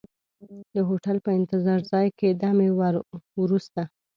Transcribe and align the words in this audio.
د 0.73 0.75
هوټل 0.87 1.17
په 1.25 1.31
انتظار 1.39 1.79
ځای 1.91 2.07
کې 2.17 2.29
دمې 2.41 2.69
وروسته. 3.41 3.81